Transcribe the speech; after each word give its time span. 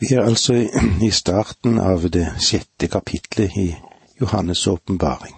Vi 0.00 0.14
er 0.14 0.22
altså 0.22 0.54
i 1.08 1.10
starten 1.10 1.78
av 1.78 2.06
det 2.10 2.24
sjette 2.40 2.88
kapitlet 2.88 3.56
i 3.56 3.76
Johannes' 4.22 4.68
åpenbaring. 4.68 5.36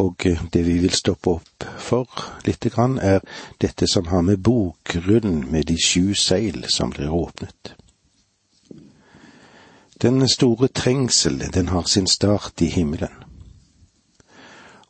Og 0.00 0.26
eh, 0.26 0.40
det 0.52 0.62
vi 0.64 0.78
vil 0.80 0.94
stoppe 0.96 1.34
opp 1.36 1.66
for 1.78 2.08
lite 2.46 2.72
grann, 2.72 2.96
er 2.98 3.20
dette 3.60 3.86
som 3.86 4.08
har 4.08 4.24
med 4.24 4.40
bokgrunnen 4.40 5.44
med 5.52 5.68
de 5.68 5.76
sju 5.76 6.14
seil 6.14 6.64
som 6.68 6.90
blir 6.96 7.12
åpnet. 7.12 7.74
Den 10.02 10.28
store 10.28 10.68
trengsel, 10.68 11.44
den 11.52 11.68
har 11.68 11.82
sin 11.82 12.06
start 12.06 12.62
i 12.62 12.72
himmelen. 12.72 13.20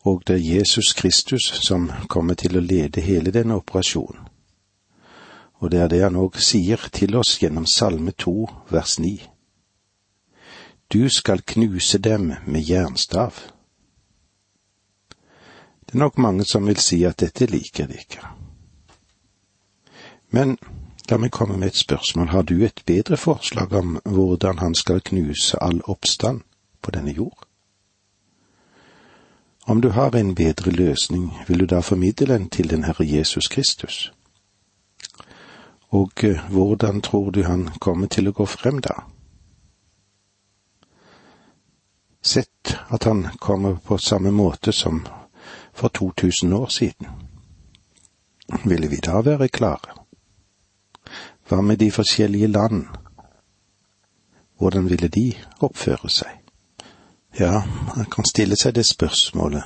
Og 0.07 0.23
det 0.27 0.35
er 0.39 0.55
Jesus 0.59 0.93
Kristus 0.93 1.51
som 1.67 1.91
kommer 2.09 2.35
til 2.35 2.57
å 2.57 2.63
lede 2.63 3.03
hele 3.03 3.35
denne 3.35 3.59
operasjonen 3.59 4.32
og 5.63 5.71
det 5.71 5.81
er 5.81 5.89
det 5.89 6.03
han 6.03 6.19
òg 6.19 6.41
sier 6.43 6.89
til 6.91 7.15
oss 7.15 7.37
gjennom 7.39 7.67
Salme 7.71 8.11
to 8.19 8.49
vers 8.71 8.99
ni. 8.99 9.15
Du 10.93 11.09
skal 11.09 11.43
knuse 11.47 11.99
dem 11.99 12.33
med 12.47 12.67
jernstav. 12.69 13.31
Det 15.87 15.95
er 15.95 15.99
nok 16.03 16.19
mange 16.19 16.45
som 16.45 16.67
vil 16.67 16.81
si 16.83 17.05
at 17.07 17.21
dette 17.23 17.47
liker 17.47 17.87
de 17.87 17.95
ikke. 17.95 18.25
Men 20.35 20.57
la 21.11 21.19
meg 21.19 21.31
komme 21.31 21.57
med 21.57 21.71
et 21.71 21.79
spørsmål. 21.79 22.29
Har 22.29 22.43
du 22.43 22.65
et 22.65 22.83
bedre 22.87 23.17
forslag 23.17 23.73
om 23.73 24.01
hvordan 24.05 24.59
han 24.59 24.75
skal 24.75 25.01
knuse 25.01 25.63
all 25.63 25.79
oppstand 25.85 26.41
på 26.83 26.91
denne 26.91 27.15
jord? 27.15 27.47
Om 29.67 29.81
du 29.81 29.89
har 29.89 30.11
en 30.17 30.35
bedre 30.35 30.71
løsning, 30.71 31.31
vil 31.49 31.61
du 31.61 31.67
da 31.67 31.81
formidle 31.81 32.35
den 32.35 32.51
til 32.51 32.71
den 32.71 32.85
Herre 32.85 33.07
Jesus 33.07 33.49
Kristus? 33.49 34.13
Og 35.93 36.25
eh, 36.25 36.51
hvordan 36.51 37.01
tror 37.01 37.31
du 37.31 37.43
han 37.45 37.69
kommer 37.81 38.07
til 38.07 38.29
å 38.29 38.37
gå 38.37 38.47
frem 38.47 38.81
da? 38.81 38.95
Sett 42.23 42.77
at 42.89 43.05
han 43.05 43.27
kommer 43.39 43.77
på 43.77 43.99
samme 43.99 44.31
måte 44.31 44.73
som 44.73 45.03
for 45.75 45.89
2000 45.89 46.53
år 46.53 46.67
siden. 46.67 47.09
Ville 48.65 48.89
vi 48.89 48.97
da 48.97 49.21
være 49.21 49.49
klare? 49.49 49.99
Hva 51.49 51.61
med 51.61 51.79
de 51.79 51.91
forskjellige 51.91 52.47
land? 52.47 52.87
Hvordan 54.59 54.89
ville 54.89 55.09
de 55.09 55.33
oppføre 55.61 56.09
seg? 56.09 56.39
Ja, 57.39 57.63
man 57.97 58.07
kan 58.13 58.25
stille 58.25 58.57
seg 58.57 58.75
det 58.75 58.87
spørsmålet, 58.87 59.65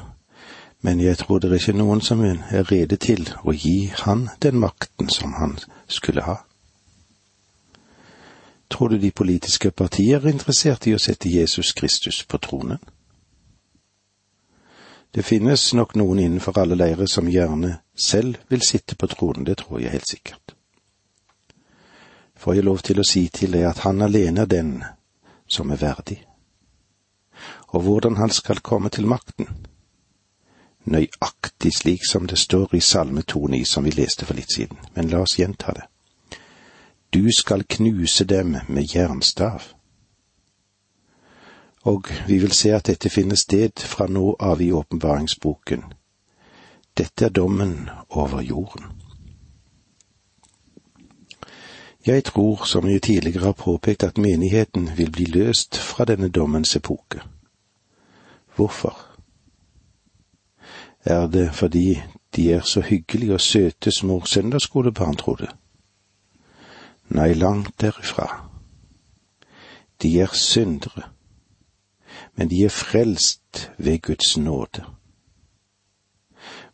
men 0.87 1.01
jeg 1.01 1.19
tror 1.19 1.41
det 1.42 1.48
er 1.51 1.59
ikke 1.59 1.73
noen 1.75 2.01
som 2.01 2.20
er 2.23 2.69
rede 2.70 2.95
til 3.03 3.25
å 3.42 3.51
gi 3.51 3.89
han 4.05 4.29
den 4.39 4.61
makten 4.62 5.09
som 5.11 5.33
han 5.34 5.56
skulle 5.91 6.23
ha. 6.23 6.37
Tror 8.70 8.95
du 8.95 8.98
de 9.03 9.11
politiske 9.11 9.73
partier 9.75 10.20
er 10.20 10.31
interessert 10.31 10.87
i 10.87 10.95
å 10.95 11.03
sette 11.03 11.33
Jesus 11.33 11.73
Kristus 11.75 12.23
på 12.23 12.39
tronen? 12.39 12.79
Det 15.11 15.27
finnes 15.27 15.73
nok 15.75 15.98
noen 15.98 16.23
innenfor 16.23 16.62
alle 16.62 16.79
leirer 16.79 17.11
som 17.11 17.34
gjerne 17.34 17.81
selv 17.98 18.39
vil 18.47 18.62
sitte 18.62 18.95
på 18.95 19.11
tronen, 19.11 19.42
det 19.42 19.59
tror 19.64 19.83
jeg 19.83 19.91
helt 19.91 20.11
sikkert. 20.14 20.55
Får 22.39 22.61
jeg 22.61 22.70
lov 22.70 22.87
til 22.87 23.03
å 23.03 23.11
si 23.11 23.27
til 23.27 23.59
deg 23.59 23.67
at 23.75 23.83
han 23.89 24.07
alene 24.07 24.47
er 24.47 24.55
den 24.55 24.77
som 25.51 25.75
er 25.75 25.83
verdig. 25.83 26.23
Og 27.75 27.83
hvordan 27.83 28.23
han 28.23 28.31
skal 28.31 28.62
komme 28.62 28.95
til 28.95 29.11
makten, 29.11 29.66
nøyaktig 30.87 31.73
slik 31.75 32.06
som 32.06 32.27
det 32.27 32.39
står 32.39 32.75
i 32.75 32.81
Salme 32.81 33.23
2,9 33.33 33.65
som 33.65 33.84
vi 33.84 33.91
leste 33.91 34.27
for 34.27 34.34
litt 34.34 34.53
siden, 34.55 34.79
men 34.95 35.11
la 35.11 35.23
oss 35.25 35.39
gjenta 35.39 35.73
det. 35.73 35.87
Du 37.15 37.33
skal 37.33 37.65
knuse 37.65 38.25
dem 38.25 38.56
med 38.69 38.95
jernstav. 38.95 39.62
Og 41.83 42.11
vi 42.27 42.39
vil 42.39 42.53
se 42.53 42.73
at 42.75 42.87
dette 42.87 43.11
finner 43.11 43.37
sted 43.37 43.79
fra 43.79 44.07
nå 44.07 44.37
av 44.41 44.61
i 44.62 44.73
åpenbaringsboken. 44.73 45.84
Dette 46.98 47.24
er 47.24 47.30
dommen 47.30 47.91
over 48.08 48.41
jorden. 48.41 48.85
Jeg 52.07 52.24
tror, 52.24 52.64
som 52.64 52.89
jeg 52.89 53.03
tidligere 53.03 53.45
har 53.45 53.53
påpekt, 53.53 54.03
at 54.03 54.18
menigheten 54.18 54.91
vil 54.97 55.11
bli 55.11 55.24
løst 55.24 55.77
fra 55.77 56.05
denne 56.05 56.29
dommens 56.29 56.77
epoke. 56.77 57.20
Hvorfor? 58.57 59.16
Er 61.06 61.27
det 61.27 61.55
fordi 61.55 62.02
de 62.36 62.52
er 62.52 62.61
så 62.61 62.80
hyggelige 62.80 63.34
og 63.34 63.40
søte 63.40 63.90
små 63.90 64.24
søndagsskolebarn, 64.24 65.17
tror 65.17 65.34
du? 65.34 65.46
Nei, 67.08 67.33
langt 67.33 67.80
derifra. 67.80 68.50
De 70.02 70.20
er 70.20 70.34
syndere, 70.34 71.02
men 72.34 72.50
de 72.50 72.64
er 72.64 72.68
frelst 72.68 73.70
ved 73.78 74.02
Guds 74.02 74.36
nåde. 74.36 74.84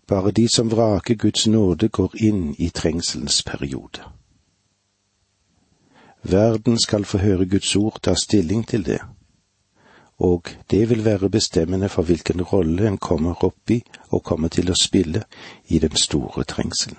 Bare 0.06 0.30
de 0.30 0.48
som 0.48 0.70
vraker 0.70 1.14
Guds 1.14 1.46
nåde, 1.46 1.88
går 1.88 2.14
inn 2.16 2.54
i 2.58 2.68
trengselens 2.68 3.42
periode. 3.42 4.02
Verden 6.22 6.80
skal 6.80 7.04
få 7.04 7.18
høre 7.18 7.46
Guds 7.46 7.76
ord 7.76 8.00
ta 8.02 8.14
stilling 8.14 8.68
til 8.68 8.86
det 8.86 9.00
og 10.22 10.50
det 10.70 10.88
vil 10.90 11.04
være 11.04 11.30
bestemmende 11.30 11.88
for 11.88 12.02
hvilken 12.02 12.42
rolle 12.42 12.86
en 12.88 12.98
kommer 12.98 13.44
opp 13.44 13.70
i 13.70 13.80
og 14.10 14.22
kommer 14.22 14.48
til 14.48 14.70
å 14.70 14.76
spille 14.78 15.24
i 15.66 15.80
den 15.82 15.96
store 15.98 16.44
trengselen. 16.44 16.98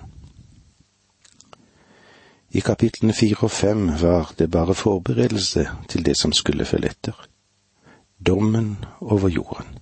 I 2.54 2.60
kapitlene 2.60 3.14
fire 3.16 3.48
og 3.48 3.50
fem 3.50 3.86
var 4.00 4.34
det 4.38 4.50
bare 4.50 4.74
forberedelse 4.74 5.64
til 5.88 6.04
det 6.06 6.16
som 6.20 6.32
skulle 6.32 6.64
følge 6.68 6.90
etter. 6.92 7.16
Dommen 8.26 8.84
over 9.00 9.28
jorden. 9.28 9.72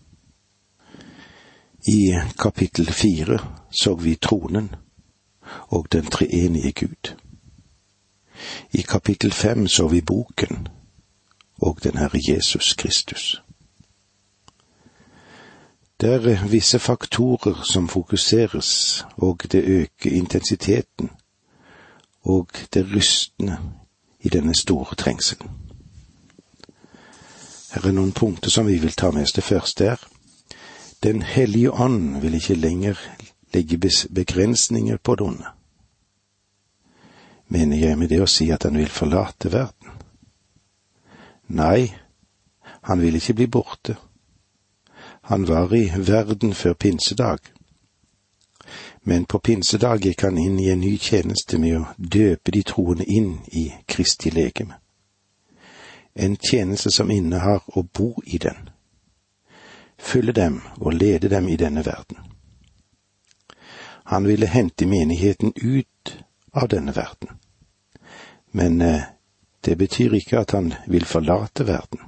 I 1.87 2.15
kapittel 2.39 2.87
fire 2.87 3.41
så 3.71 3.95
vi 3.95 4.15
tronen 4.15 4.71
og 5.69 5.91
den 5.93 6.07
treenige 6.07 6.73
Gud. 6.73 7.11
I 8.73 8.87
kapittel 8.89 9.33
fem 9.33 9.67
så 9.69 9.89
vi 9.89 10.01
boken 10.01 10.69
og 11.63 11.79
den 11.85 11.99
Herre 11.99 12.21
Jesus 12.29 12.75
Kristus. 12.75 13.43
Det 16.01 16.15
er 16.15 16.47
visse 16.49 16.79
faktorer 16.79 17.63
som 17.73 17.89
fokuseres, 17.89 19.05
og 19.17 19.41
det 19.53 19.65
øker 19.65 20.11
intensiteten, 20.11 21.11
og 22.23 22.49
det 22.75 22.87
rystende 22.95 23.59
i 24.21 24.29
denne 24.29 24.55
store 24.55 24.95
trengselen. 24.95 25.51
Her 27.73 27.87
er 27.87 27.93
noen 27.93 28.13
punkter 28.13 28.51
som 28.51 28.67
vi 28.67 28.79
vil 28.79 28.93
ta 28.93 29.11
med 29.11 29.23
oss. 29.23 29.33
Det 29.33 29.45
første 29.45 29.85
er 29.85 30.09
Den 31.03 31.23
hellige 31.23 31.73
ånd 31.73 32.21
vil 32.21 32.35
ikke 32.35 32.55
lenger 32.55 32.95
legge 33.55 33.79
begrensninger 34.15 34.97
på 34.97 35.15
det 35.15 35.27
onde. 35.27 35.47
Mener 37.49 37.77
jeg 37.77 37.99
med 37.99 38.09
det 38.09 38.21
å 38.23 38.27
si 38.27 38.51
at 38.51 38.63
han 38.63 38.79
vil 38.79 38.89
forlate 38.89 39.53
verden? 39.53 39.82
Nei, 41.47 41.95
han 42.61 43.01
ville 43.01 43.17
ikke 43.17 43.35
bli 43.35 43.47
borte. 43.47 43.97
Han 45.23 45.49
var 45.49 45.75
i 45.75 45.91
verden 45.97 46.55
før 46.55 46.73
pinsedag. 46.73 47.39
Men 49.03 49.25
på 49.25 49.39
pinsedag 49.39 50.03
gikk 50.03 50.23
han 50.23 50.39
inn 50.39 50.61
i 50.61 50.71
en 50.71 50.81
ny 50.81 50.97
tjeneste 50.99 51.59
med 51.59 51.79
å 51.81 51.87
døpe 51.97 52.55
de 52.55 52.63
troende 52.63 53.05
inn 53.05 53.41
i 53.51 53.65
Kristi 53.87 54.31
legeme. 54.31 54.79
En 56.15 56.37
tjeneste 56.37 56.91
som 56.91 57.11
innehar 57.11 57.63
å 57.67 57.83
bo 57.83 58.15
i 58.27 58.39
den, 58.39 58.69
fylle 59.99 60.33
dem 60.33 60.61
og 60.77 60.95
lede 60.95 61.29
dem 61.29 61.49
i 61.49 61.57
denne 61.57 61.83
verden. 61.87 62.19
Han 64.13 64.27
ville 64.29 64.47
hente 64.47 64.87
menigheten 64.87 65.53
ut 65.57 66.17
av 66.53 66.69
denne 66.69 66.93
verden, 66.93 67.39
men 68.51 68.81
eh, 68.81 69.03
det 69.65 69.79
betyr 69.79 70.13
ikke 70.13 70.39
at 70.39 70.51
han 70.51 70.75
vil 70.87 71.05
forlate 71.05 71.67
verden. 71.67 72.01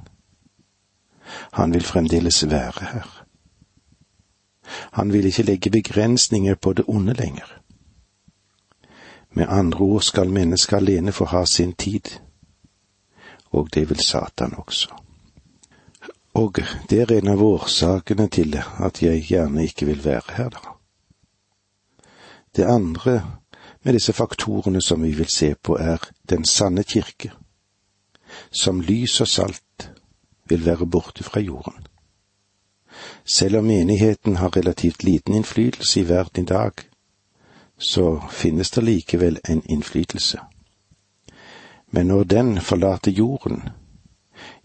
Han 1.53 1.73
vil 1.73 1.85
fremdeles 1.85 2.51
være 2.51 2.87
her. 2.93 3.25
Han 4.93 5.13
vil 5.13 5.25
ikke 5.25 5.43
legge 5.43 5.71
begrensninger 5.71 6.55
på 6.55 6.73
det 6.73 6.85
onde 6.89 7.13
lenger. 7.13 7.61
Med 9.31 9.47
andre 9.49 9.79
ord 9.79 10.03
skal 10.03 10.31
mennesket 10.31 10.77
alene 10.77 11.13
få 11.13 11.25
ha 11.25 11.45
sin 11.45 11.73
tid, 11.73 12.19
og 13.51 13.75
det 13.75 13.89
vil 13.89 14.01
Satan 14.01 14.55
også. 14.59 14.89
Og 16.35 16.59
det 16.91 17.01
er 17.01 17.13
en 17.19 17.29
av 17.29 17.43
årsakene 17.43 18.29
til 18.29 18.57
at 18.81 19.03
jeg 19.03 19.23
gjerne 19.23 19.65
ikke 19.65 19.87
vil 19.87 20.05
være 20.05 20.35
her, 20.37 20.49
da. 20.49 20.59
Det 22.57 22.65
andre 22.65 23.23
med 23.83 23.93
disse 23.93 24.13
faktorene 24.13 24.83
som 24.83 25.03
vi 25.03 25.13
vil 25.13 25.29
se 25.29 25.55
på, 25.55 25.77
er 25.77 25.99
den 26.31 26.45
sanne 26.45 26.83
kirke 26.83 27.33
som 28.51 28.81
lys 28.81 29.21
og 29.21 29.29
salt, 29.29 29.91
vil 30.49 30.67
være 30.67 30.87
borte 30.87 31.25
fra 31.25 31.41
jorden. 31.41 31.87
Selv 33.25 33.57
om 33.57 33.65
menigheten 33.65 34.37
har 34.37 34.57
relativt 34.57 35.05
liten 35.05 35.35
innflytelse 35.35 36.01
i 36.01 36.09
verden 36.09 36.43
i 36.43 36.47
dag, 36.47 36.73
så 37.79 38.21
finnes 38.31 38.71
det 38.71 38.85
likevel 38.85 39.39
en 39.49 39.63
innflytelse. 39.69 40.39
Men 41.91 42.07
når 42.07 42.25
den 42.25 42.61
forlater 42.61 43.11
jorden, 43.11 43.63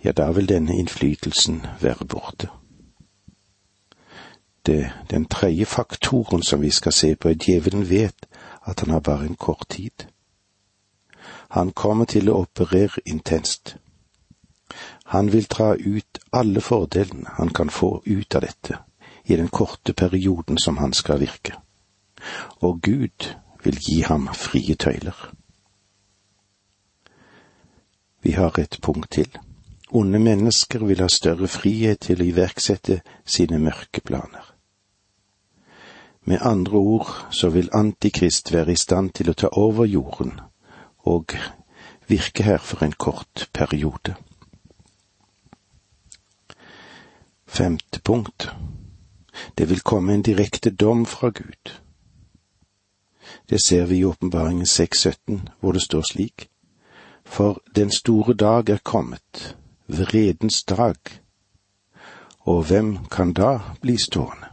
ja, 0.03 0.11
da 0.11 0.31
vil 0.31 0.49
denne 0.49 0.77
innflytelsen 0.77 1.65
være 1.81 2.05
borte. 2.05 2.47
Det, 4.65 4.91
den 5.11 5.25
tredje 5.25 5.65
faktoren 5.65 6.43
som 6.43 6.61
vi 6.61 6.69
skal 6.69 6.91
se 6.91 7.15
på, 7.15 7.29
er 7.29 7.33
djevelen 7.45 7.89
vet 7.89 8.25
at 8.65 8.79
han 8.79 8.89
har 8.89 8.99
bare 8.99 9.25
en 9.25 9.35
kort 9.35 9.65
tid. 9.69 10.05
Han 11.49 11.71
kommer 11.71 12.05
til 12.05 12.29
å 12.29 12.43
operere 12.43 13.01
intenst. 13.09 13.75
Han 15.09 15.31
vil 15.33 15.47
dra 15.49 15.73
ut 15.73 16.19
alle 16.31 16.61
fordelene 16.61 17.31
han 17.39 17.49
kan 17.49 17.71
få 17.73 18.03
ut 18.05 18.35
av 18.35 18.43
dette 18.45 18.77
i 19.25 19.35
den 19.35 19.47
korte 19.47 19.93
perioden 19.93 20.57
som 20.57 20.77
han 20.77 20.93
skal 20.93 21.19
virke. 21.19 21.55
Og 22.61 22.81
Gud 22.81 23.31
vil 23.63 23.79
gi 23.81 24.01
ham 24.05 24.27
frie 24.33 24.75
tøyler. 24.75 25.17
Vi 28.21 28.31
har 28.37 28.59
et 28.59 28.77
punkt 28.81 29.11
til. 29.11 29.29
Onde 29.89 30.19
mennesker 30.19 30.85
vil 30.85 31.01
ha 31.01 31.07
større 31.09 31.47
frihet 31.47 32.03
til 32.05 32.21
å 32.21 32.29
iverksette 32.29 32.99
sine 33.25 33.57
mørke 33.57 34.05
planer. 34.05 34.53
Med 36.29 36.45
andre 36.45 36.77
ord 36.77 37.09
så 37.33 37.49
vil 37.49 37.73
Antikrist 37.73 38.53
være 38.53 38.77
i 38.77 38.77
stand 38.77 39.15
til 39.17 39.31
å 39.31 39.33
ta 39.33 39.49
over 39.57 39.89
jorden 39.89 40.37
og 40.99 41.25
virke 42.07 42.43
her 42.43 42.57
for 42.57 42.85
en 42.85 42.91
kort 42.91 43.49
periode. 43.53 44.15
Femte 47.47 48.01
punkt. 48.01 48.49
Det 49.57 49.69
vil 49.69 49.81
komme 49.81 50.13
en 50.13 50.21
direkte 50.21 50.69
dom 50.69 51.05
fra 51.05 51.29
Gud. 51.29 51.79
Det 53.49 53.63
ser 53.65 53.85
vi 53.85 53.97
i 53.97 54.05
Åpenbaringen 54.05 54.65
6.17, 54.65 55.39
hvor 55.59 55.71
det 55.71 55.81
står 55.81 56.01
slik. 56.11 56.49
For 57.25 57.61
den 57.75 57.91
store 57.91 58.33
dag 58.33 58.69
er 58.69 58.77
kommet, 58.83 59.57
vredens 59.87 60.63
dag, 60.63 60.95
og 62.39 62.63
hvem 62.63 62.97
kan 63.11 63.33
da 63.33 63.59
bli 63.81 63.97
stående? 63.97 64.48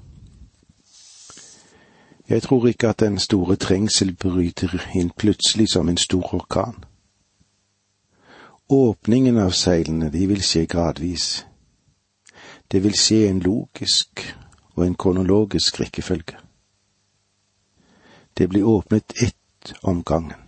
Jeg 2.29 2.43
tror 2.43 2.67
ikke 2.67 2.89
at 2.89 3.01
den 3.01 3.19
store 3.19 3.57
trengsel 3.57 4.17
bryter 4.17 4.73
inn 4.95 5.11
plutselig 5.11 5.69
som 5.69 5.89
en 5.89 5.97
stor 5.97 6.35
orkan. 6.35 6.85
Åpningen 8.69 9.39
av 9.39 9.51
seilene, 9.55 10.11
de 10.11 10.27
vil 10.27 10.43
skje 10.43 10.65
gradvis. 10.67 11.47
Det 12.73 12.83
vil 12.83 12.97
skje 12.99 13.29
en 13.29 13.39
logisk 13.41 14.25
og 14.75 14.87
en 14.87 14.99
kronologisk 14.99 15.81
rekkefølge. 15.81 16.35
Det 18.39 18.49
blir 18.49 18.67
åpnet 18.67 19.23
ett 19.23 19.73
om 19.83 20.03
gangen. 20.03 20.43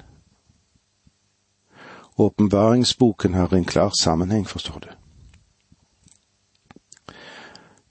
Åpenbaringsboken 2.19 3.35
har 3.35 3.55
en 3.55 3.65
klar 3.65 3.91
sammenheng, 4.03 4.49
forstår 4.49 4.79
du. 4.81 4.89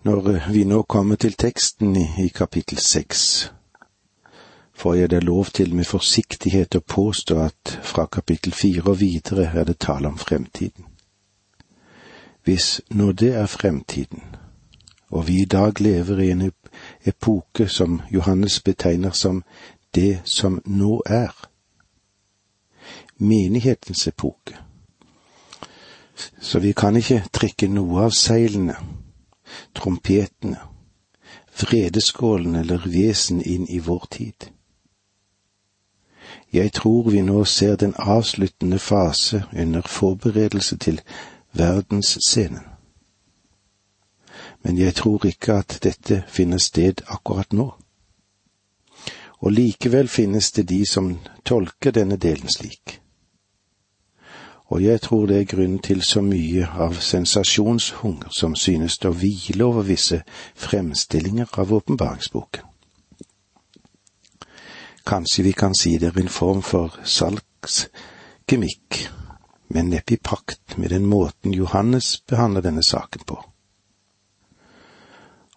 Når 0.04 0.52
vi 0.52 0.64
nå 0.64 0.84
kommer 0.84 1.16
til 1.16 1.34
teksten 1.34 1.96
i, 1.96 2.28
kapittel 2.28 2.78
seks, 2.78 3.52
får 4.78 4.96
jeg 4.96 5.10
da 5.10 5.20
lov 5.20 5.46
til 5.58 5.74
med 5.76 5.88
forsiktighet 5.90 6.76
å 6.78 6.86
påstå 6.86 7.38
at 7.42 7.72
fra 7.84 8.06
kapittel 8.06 8.54
fire 8.54 8.84
og 8.86 9.00
videre 9.00 9.48
er 9.50 9.64
det 9.66 9.80
tale 9.82 10.08
om 10.08 10.18
fremtiden. 10.22 10.86
Hvis 12.46 12.82
nå 12.90 13.12
det 13.12 13.34
er 13.36 13.50
fremtiden, 13.50 14.22
og 15.10 15.28
vi 15.28 15.42
i 15.42 15.46
dag 15.50 15.82
lever 15.82 16.20
i 16.20 16.30
en 16.32 16.52
epoke 17.06 17.68
som 17.68 18.02
Johannes 18.14 18.60
betegner 18.62 19.12
som 19.12 19.44
det 19.96 20.22
som 20.24 20.62
nå 20.66 21.02
er, 21.06 21.34
menighetens 23.18 24.08
epoke. 24.08 24.58
Så 26.40 26.60
vi 26.60 26.74
kan 26.78 26.96
ikke 26.98 27.24
trekke 27.34 27.68
noe 27.68 28.06
av 28.06 28.14
seilene, 28.14 28.78
trompetene, 29.74 30.62
vredeskålene 31.58 32.62
eller 32.62 32.86
vesen 32.86 33.42
inn 33.42 33.66
i 33.70 33.80
vår 33.80 34.06
tid. 34.12 34.52
Jeg 36.58 36.74
tror 36.74 37.10
vi 37.10 37.22
nå 37.22 37.44
ser 37.46 37.76
den 37.76 37.94
avsluttende 37.98 38.80
fase 38.80 39.44
under 39.54 39.82
forberedelse 39.82 40.78
til 40.78 41.02
verdensscenen. 41.54 42.66
Men 44.64 44.78
jeg 44.78 44.96
tror 44.96 45.26
ikke 45.26 45.54
at 45.54 45.80
dette 45.84 46.24
finner 46.28 46.58
sted 46.58 47.04
akkurat 47.08 47.54
nå. 47.54 47.72
Og 49.40 49.52
likevel 49.52 50.08
finnes 50.08 50.52
det 50.52 50.70
de 50.70 50.86
som 50.86 51.20
tolker 51.46 51.92
denne 51.92 52.18
delen 52.18 52.50
slik 52.50 53.02
og 54.68 54.84
jeg 54.84 55.02
tror 55.02 55.26
det 55.26 55.40
er 55.40 55.44
grunnen 55.44 55.80
til 55.80 56.02
så 56.04 56.22
mye 56.22 56.68
av 56.68 56.98
sensasjonshunger 57.00 58.32
som 58.36 58.56
synes 58.56 59.00
å 59.06 59.14
hvile 59.16 59.64
over 59.64 59.88
visse 59.88 60.24
fremstillinger 60.56 61.54
av 61.58 61.72
åpenbaringsboken. 61.74 62.66
Kanskje 65.08 65.44
vi 65.44 65.52
kan 65.52 65.76
si 65.76 65.98
det 65.98 66.08
er 66.08 66.20
en 66.20 66.30
form 66.30 66.62
for 66.62 67.00
salgsgemikk, 67.04 68.98
men 69.72 69.90
neppe 69.90 70.14
i 70.14 70.18
pakt 70.18 70.78
med 70.78 70.90
den 70.90 71.06
måten 71.06 71.54
Johannes 71.54 72.20
behandler 72.28 72.62
denne 72.62 72.84
saken 72.84 73.22
på. 73.28 73.38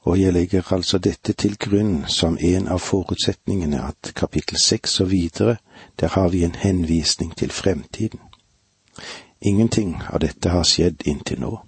Og 0.03 0.21
jeg 0.21 0.33
legger 0.33 0.73
altså 0.73 0.99
dette 0.99 1.33
til 1.33 1.57
grunn 1.59 2.05
som 2.07 2.39
en 2.41 2.69
av 2.69 2.79
forutsetningene 2.79 3.83
at 3.89 4.13
kapittel 4.15 4.59
seks 4.59 5.01
og 5.01 5.11
videre, 5.11 5.57
der 6.01 6.09
har 6.15 6.29
vi 6.29 6.45
en 6.45 6.55
henvisning 6.55 7.35
til 7.37 7.51
fremtiden. 7.51 8.21
Ingenting 9.41 9.99
av 10.13 10.21
dette 10.21 10.49
har 10.55 10.63
skjedd 10.63 11.03
inntil 11.11 11.41
nå. 11.41 11.59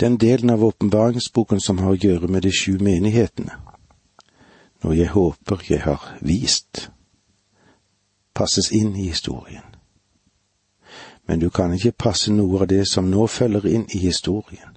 Den 0.00 0.16
delen 0.16 0.50
av 0.50 0.64
åpenbaringsboken 0.64 1.60
som 1.60 1.78
har 1.78 1.90
å 1.90 2.00
gjøre 2.00 2.28
med 2.28 2.42
de 2.46 2.54
sju 2.54 2.78
menighetene, 2.78 3.58
noe 4.82 4.96
jeg 4.96 5.12
håper 5.14 5.62
jeg 5.68 5.82
har 5.84 6.18
vist, 6.20 6.90
passes 8.34 8.72
inn 8.72 8.96
i 8.96 9.08
historien. 9.08 9.64
Men 11.26 11.40
du 11.40 11.50
kan 11.50 11.72
ikke 11.74 11.92
passe 11.92 12.32
noe 12.32 12.60
av 12.60 12.68
det 12.68 12.84
som 12.90 13.10
nå 13.10 13.26
følger 13.26 13.68
inn 13.70 13.86
i 13.94 13.98
historien. 14.02 14.76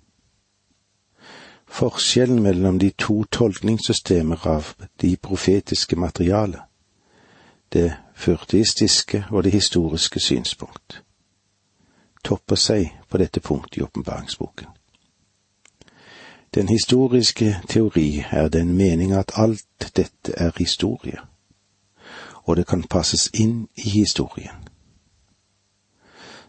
Forskjellen 1.66 2.44
mellom 2.44 2.78
de 2.80 2.92
to 2.92 3.24
tolkningssystemer 3.31 4.48
av 4.48 4.75
de 5.02 5.16
profetiske 5.18 5.96
materialet, 6.00 6.62
det 7.74 7.96
furtistiske 8.16 9.25
og 9.31 9.44
det 9.44 9.51
historiske 9.51 10.19
synspunkt, 10.19 11.01
topper 12.24 12.56
seg 12.56 12.94
på 13.10 13.18
dette 13.18 13.41
punktet 13.41 13.82
i 13.82 13.84
åpenbaringsboken. 13.84 14.70
Den 16.56 16.70
historiske 16.70 17.58
teori 17.70 18.24
er 18.32 18.48
den 18.48 18.74
mening 18.74 19.14
at 19.14 19.32
alt 19.36 19.92
dette 19.98 20.34
er 20.38 20.52
historie, 20.58 21.18
og 22.44 22.56
det 22.56 22.68
kan 22.68 22.84
passes 22.84 23.30
inn 23.34 23.68
i 23.76 23.90
historien. 23.90 24.64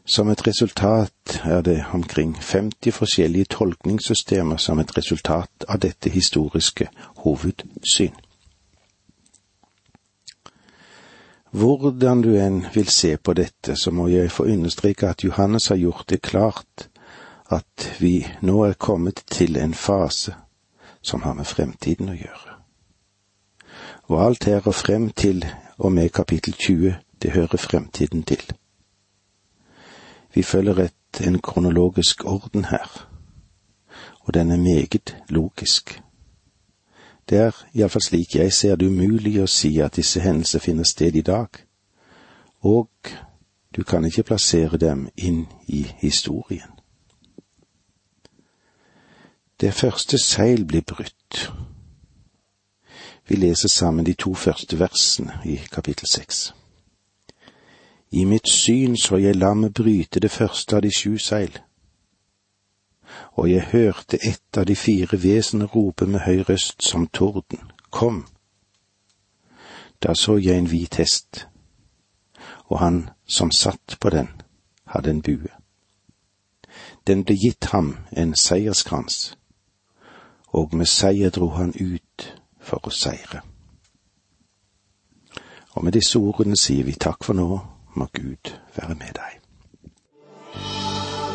Som 0.04 0.28
et 0.30 0.46
resultat 0.46 1.40
er 1.44 1.60
det 1.60 1.84
omkring 1.92 2.36
50 2.38 2.94
forskjellige 2.94 3.44
tolkningssystemer 3.44 4.56
som 4.56 4.78
et 4.78 4.96
resultat 4.96 5.66
av 5.68 5.80
dette 5.82 6.10
historiske 6.10 6.86
hovedsyn. 7.24 8.14
Hvordan 11.50 12.22
du 12.22 12.36
enn 12.38 12.66
vil 12.74 12.88
se 12.88 13.16
på 13.16 13.34
dette, 13.34 13.74
så 13.76 13.90
må 13.90 14.06
jeg 14.08 14.30
få 14.30 14.44
understreke 14.44 15.08
at 15.08 15.24
Johannes 15.24 15.66
har 15.68 15.76
gjort 15.76 16.10
det 16.10 16.22
klart 16.22 16.88
at 17.50 17.96
vi 18.00 18.26
nå 18.42 18.62
er 18.64 18.72
kommet 18.72 19.22
til 19.30 19.56
en 19.56 19.74
fase 19.74 20.34
som 21.02 21.22
har 21.22 21.34
med 21.34 21.46
fremtiden 21.46 22.08
å 22.10 22.16
gjøre. 22.18 22.54
Og 24.10 24.22
alt 24.24 24.44
her 24.44 24.66
og 24.66 24.74
frem 24.74 25.10
til 25.10 25.44
og 25.78 25.92
med 25.92 26.10
kapittel 26.10 26.54
20, 26.54 26.94
det 27.22 27.30
hører 27.32 27.56
fremtiden 27.56 28.22
til. 28.22 28.42
Vi 30.34 30.42
følger 30.42 30.78
et, 30.78 31.20
en 31.26 31.38
kronologisk 31.38 32.24
orden 32.24 32.64
her, 32.64 33.08
og 34.20 34.34
den 34.34 34.50
er 34.50 34.56
meget 34.56 35.16
logisk. 35.28 36.02
Det 37.28 37.38
er 37.38 37.64
iallfall 37.74 38.02
slik 38.02 38.34
jeg 38.34 38.52
ser 38.52 38.76
det 38.76 38.86
umulig 38.86 39.40
å 39.42 39.46
si 39.50 39.78
at 39.80 39.96
disse 39.96 40.20
hendelser 40.20 40.62
finner 40.62 40.84
sted 40.84 41.16
i 41.16 41.24
dag, 41.26 41.48
og 42.60 42.90
du 43.76 43.82
kan 43.84 44.04
ikke 44.04 44.22
plassere 44.22 44.78
dem 44.78 45.08
inn 45.16 45.46
i 45.66 45.86
historien. 45.98 46.75
Det 49.60 49.74
første 49.74 50.18
seil 50.18 50.64
blir 50.64 50.82
brutt. 50.82 51.52
Vi 53.28 53.36
leser 53.36 53.68
sammen 53.68 54.06
de 54.06 54.14
to 54.14 54.34
første 54.34 54.78
versene 54.78 55.40
i 55.44 55.56
kapittel 55.72 56.08
seks. 56.08 56.54
I 58.10 58.24
mitt 58.24 58.48
syn 58.48 58.96
så 58.96 59.16
jeg 59.16 59.36
lammet 59.36 59.74
bryte 59.74 60.20
det 60.20 60.30
første 60.30 60.76
av 60.76 60.82
de 60.82 60.92
sju 60.94 61.18
seil 61.18 61.58
og 63.32 63.50
jeg 63.50 63.68
hørte 63.72 64.18
et 64.22 64.58
av 64.58 64.66
de 64.66 64.76
fire 64.76 65.18
vesener 65.22 65.66
rope 65.66 66.06
med 66.06 66.20
høy 66.20 66.42
røst 66.48 66.82
som 66.82 67.06
torden, 67.06 67.70
Kom! 67.90 68.26
Da 70.02 70.14
så 70.14 70.36
jeg 70.36 70.58
en 70.58 70.68
hvit 70.68 70.98
hest, 71.00 71.46
og 72.66 72.80
han 72.80 73.10
som 73.26 73.50
satt 73.50 73.96
på 74.00 74.10
den, 74.10 74.28
hadde 74.84 75.10
en 75.10 75.22
bue. 75.22 75.48
Den 77.06 77.24
ble 77.24 77.36
gitt 77.40 77.70
ham 77.72 77.96
en 78.12 78.34
seierskrans, 78.34 79.36
og 80.56 80.74
med 80.74 80.88
seier 80.88 81.30
dro 81.30 81.50
han 81.56 81.74
ut 81.76 82.26
for 82.64 82.88
å 82.88 82.92
seire. 82.92 83.42
Og 85.76 85.84
med 85.84 85.92
disse 85.92 86.18
ordene 86.18 86.56
sier 86.56 86.86
vi 86.88 86.96
takk 86.96 87.26
for 87.26 87.36
nå, 87.36 87.48
må 87.96 88.06
Gud 88.16 88.52
være 88.76 88.96
med 88.96 89.12
deg. 89.18 89.42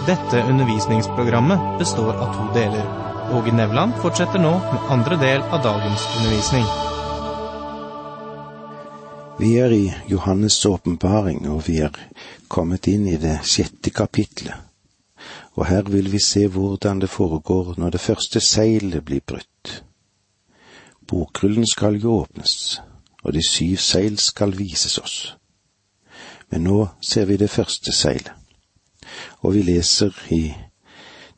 Dette 0.08 0.42
undervisningsprogrammet 0.50 1.78
består 1.78 2.16
av 2.18 2.34
to 2.34 2.48
deler. 2.58 2.88
Åge 3.38 3.54
Nevland 3.54 3.94
fortsetter 4.02 4.42
nå 4.42 4.56
med 4.58 4.90
andre 4.96 5.20
del 5.22 5.46
av 5.46 5.62
dagens 5.64 6.08
undervisning. 6.18 6.66
Vi 9.42 9.54
er 9.62 9.74
i 9.74 9.94
Johannes' 10.10 10.66
åpenbaring, 10.70 11.46
og 11.50 11.64
vi 11.70 11.80
er 11.86 11.94
kommet 12.50 12.90
inn 12.90 13.08
i 13.10 13.18
det 13.22 13.40
sjette 13.46 13.94
kapitlet. 13.94 14.71
Og 15.60 15.66
her 15.68 15.82
vil 15.82 16.12
vi 16.12 16.20
se 16.24 16.48
hvordan 16.48 17.02
det 17.02 17.10
foregår 17.10 17.74
når 17.78 17.90
det 17.90 18.02
første 18.02 18.40
seilet 18.40 19.06
blir 19.06 19.20
brutt. 19.20 19.84
Bokrullen 21.08 21.68
skal 21.68 22.00
jo 22.02 22.22
åpnes, 22.22 22.82
og 23.24 23.34
de 23.34 23.42
syv 23.50 23.78
seil 23.78 24.20
skal 24.20 24.58
vises 24.58 24.98
oss. 24.98 25.36
Men 26.52 26.64
nå 26.64 26.88
ser 27.02 27.26
vi 27.26 27.38
det 27.38 27.50
første 27.50 27.92
seilet 27.92 28.32
og 29.42 29.54
vi 29.54 29.62
leser 29.62 30.18
i 30.30 30.54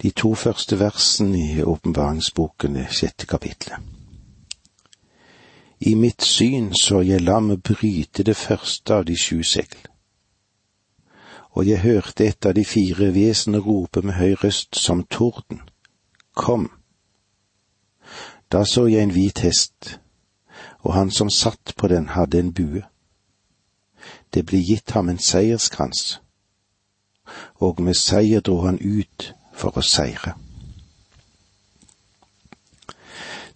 de 0.02 0.12
to 0.12 0.34
første 0.36 0.80
versene 0.80 1.40
i 1.40 1.64
åpenbaringsboken, 1.64 2.76
det 2.76 2.90
sjette 2.92 3.26
kapitlet. 3.26 3.80
I 5.80 5.96
mitt 5.96 6.24
syn 6.24 6.72
så 6.76 7.02
jeg 7.04 7.22
lammet 7.22 7.64
bryte 7.64 8.24
det 8.24 8.36
første 8.36 8.94
av 8.94 9.06
de 9.08 9.16
sju 9.20 9.44
segl. 9.44 9.80
Og 11.54 11.68
jeg 11.68 11.82
hørte 11.82 12.26
et 12.26 12.46
av 12.46 12.56
de 12.58 12.66
fire 12.66 13.12
vesener 13.14 13.62
rope 13.62 14.02
med 14.02 14.18
høy 14.18 14.34
røst 14.44 14.76
som 14.76 15.04
torden. 15.06 15.62
Kom! 16.34 16.72
Da 18.52 18.64
så 18.66 18.86
jeg 18.86 19.04
en 19.04 19.14
hvit 19.14 19.40
hest, 19.40 20.00
og 20.80 20.94
han 20.94 21.12
som 21.12 21.30
satt 21.30 21.74
på 21.78 21.88
den 21.88 22.10
hadde 22.14 22.40
en 22.40 22.54
bue. 22.54 22.84
Det 24.34 24.46
ble 24.46 24.60
gitt 24.62 24.92
ham 24.92 25.10
en 25.10 25.20
seierskrans, 25.20 26.20
og 27.56 27.82
med 27.82 27.98
seier 27.98 28.42
dro 28.42 28.60
han 28.66 28.82
ut 28.82 29.34
for 29.54 29.78
å 29.78 29.86
seire. 29.86 30.36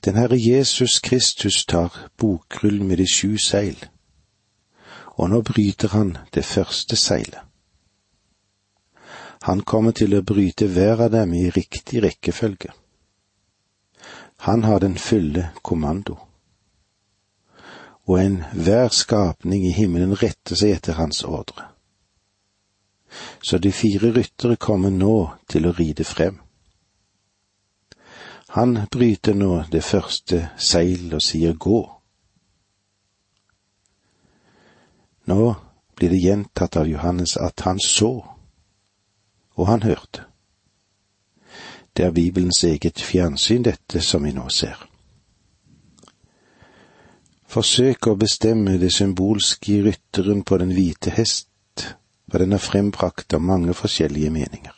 Den 0.06 0.16
Herre 0.16 0.38
Jesus 0.39 1.00
Kristus 1.00 1.66
tar 1.66 1.94
bokrull 2.18 2.84
med 2.84 2.98
de 2.98 3.08
sju 3.10 3.38
seil, 3.38 3.77
og 5.18 5.30
nå 5.30 5.42
bryter 5.42 5.94
han 5.98 6.18
det 6.34 6.46
første 6.46 6.96
seilet. 6.96 7.47
Han 9.48 9.63
kommer 9.63 9.96
til 9.96 10.16
å 10.18 10.25
bryte 10.27 10.68
hver 10.68 11.06
av 11.08 11.13
dem 11.16 11.34
i 11.34 11.48
riktig 11.56 12.04
rekkefølge. 12.04 12.74
Han 14.48 14.68
har 14.68 14.84
den 14.84 14.98
fulle 15.00 15.50
kommando. 15.63 16.20
Og 18.08 18.20
enhver 18.22 18.94
skapning 18.94 19.66
i 19.68 19.74
himmelen 19.75 20.13
retter 20.20 20.60
seg 20.60 20.77
etter 20.77 21.00
hans 21.00 21.24
ordre 21.24 21.72
så 23.42 23.58
de 23.58 23.72
fire 23.72 24.12
ryttere 24.12 24.56
kommer 24.56 24.92
nå 24.92 25.16
til 25.50 25.68
å 25.68 25.74
ride 25.77 26.04
frem. 26.04 26.39
Han 28.56 28.80
bryter 28.92 29.36
nå 29.36 29.63
det 29.72 29.84
første 29.84 30.48
seil 30.58 31.13
og 31.13 31.24
sier 31.24 31.54
gå. 31.54 31.82
Nå 35.27 35.42
blir 35.98 36.13
det 36.13 36.24
gjentatt 36.24 36.77
av 36.80 36.88
Johannes 36.88 37.36
at 37.38 37.66
han 37.68 37.80
så, 37.84 38.12
og 39.58 39.68
han 39.68 39.84
hørte. 39.84 40.24
Det 41.98 42.06
er 42.06 42.14
Bibelens 42.14 42.64
eget 42.64 43.02
fjernsyn, 43.02 43.66
dette 43.66 44.02
som 44.06 44.24
vi 44.24 44.32
nå 44.32 44.46
ser. 44.54 44.78
Forsøk 47.48 48.08
å 48.08 48.18
bestemme 48.20 48.78
det 48.78 48.92
symbolske 48.94 49.74
i 49.74 49.84
rytteren 49.88 50.44
på 50.46 50.60
den 50.62 50.76
hvite 50.78 51.14
hest 51.16 51.48
for 52.32 52.38
den 52.38 52.54
er 52.54 52.58
frembrakt 52.58 53.34
av 53.34 53.42
mange 53.42 53.74
forskjellige 53.74 54.30
meninger. 54.30 54.74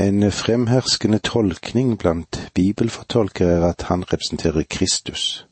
En 0.00 0.32
fremherskende 0.32 1.18
tolkning 1.18 1.96
blant 1.98 2.40
bibelfortolkere 2.54 3.56
er 3.58 3.66
at 3.68 3.82
han 3.88 4.04
representerer 4.12 4.64
Kristus. 4.68 5.46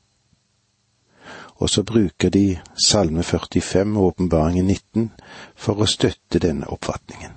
Og 1.58 1.70
så 1.70 1.82
bruker 1.82 2.30
de 2.30 2.58
Salme 2.86 3.22
45 3.22 3.96
og 3.96 4.04
Åpenbaringen 4.12 4.66
19 4.66 5.10
for 5.56 5.82
å 5.82 5.90
støtte 5.90 6.38
denne 6.38 6.70
oppfatningen. 6.70 7.34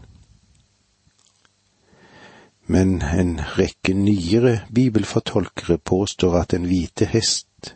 Men 2.72 3.02
en 3.02 3.40
rekke 3.58 3.94
nyere 3.98 4.62
bibelfortolkere 4.74 5.78
påstår 5.78 6.38
at 6.40 6.54
den 6.54 6.70
hvite 6.70 7.10
hest 7.10 7.74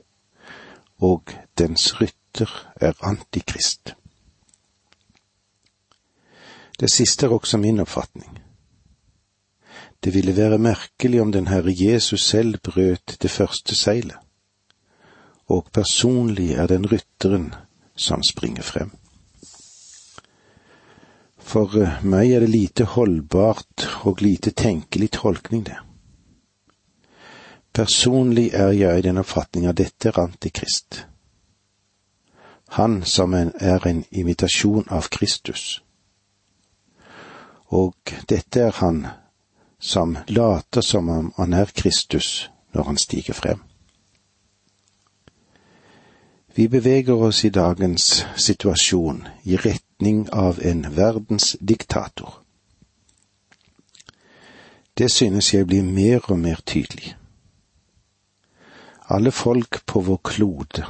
og 1.04 1.34
dens 1.58 1.90
rytter 2.00 2.52
er 2.82 2.94
antikrist. 3.04 3.96
Det 6.80 6.92
siste 6.92 7.26
er 7.26 7.34
også 7.34 7.58
min 7.58 7.80
oppfatning. 7.80 8.40
Det 10.04 10.14
ville 10.14 10.36
være 10.38 10.58
merkelig 10.58 11.22
om 11.22 11.32
den 11.32 11.48
Herre 11.48 11.74
Jesus 11.74 12.24
selv 12.24 12.60
brøt 12.64 13.18
det 13.22 13.32
første 13.32 13.76
seilet, 13.76 14.18
og 15.48 15.70
personlig 15.74 16.52
er 16.52 16.68
den 16.68 16.86
rytteren 16.92 17.54
som 17.96 18.24
springer 18.24 18.64
frem. 18.64 18.92
For 21.38 21.78
eh, 21.78 22.02
meg 22.04 22.32
er 22.34 22.46
det 22.46 22.50
lite 22.50 22.88
holdbart 22.96 23.88
og 24.04 24.22
lite 24.22 24.52
tenkelig 24.52 25.12
tolkning, 25.20 25.66
det. 25.66 25.78
Personlig 27.74 28.50
er 28.54 28.72
jeg 28.72 29.00
i 29.00 29.06
den 29.06 29.18
oppfatning 29.18 29.68
at 29.68 29.78
dette 29.78 30.10
er 30.10 30.20
Antikrist. 30.20 31.06
Han 32.80 33.04
som 33.04 33.34
er 33.34 33.88
en 33.88 34.06
imitasjon 34.12 34.88
av 34.90 35.10
Kristus 35.14 35.86
og 37.76 38.14
dette 38.30 38.62
er 38.62 38.76
han 38.80 39.08
som 39.80 40.18
later 40.28 40.82
som 40.82 41.10
om 41.10 41.32
han 41.38 41.54
er 41.54 41.72
Kristus 41.74 42.50
når 42.74 42.84
han 42.84 42.98
stiger 42.98 43.34
frem. 43.34 43.65
Vi 46.58 46.68
beveger 46.68 47.14
oss 47.14 47.46
i 47.46 47.50
dagens 47.50 48.26
situasjon 48.38 49.28
i 49.44 49.58
retning 49.58 50.30
av 50.32 50.60
en 50.64 50.86
verdensdiktator. 50.96 52.34
Det 54.94 55.10
synes 55.12 55.54
jeg 55.54 55.68
blir 55.68 55.84
mer 55.84 56.32
og 56.32 56.40
mer 56.40 56.64
tydelig. 56.64 57.18
Alle 59.12 59.32
folk 59.32 59.82
på 59.86 60.00
vår 60.00 60.22
klode 60.24 60.86